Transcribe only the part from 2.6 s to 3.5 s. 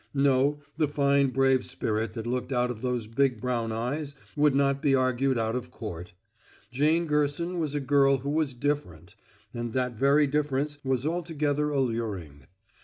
of those big